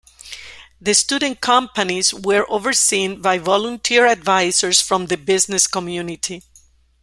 The 0.81 0.95
student 0.95 1.41
companies 1.41 2.11
were 2.11 2.47
overseen 2.49 3.21
by 3.21 3.37
volunteer 3.37 4.07
advisers 4.07 4.81
from 4.81 5.05
the 5.05 5.15
business 5.15 5.67
community. 5.67 6.41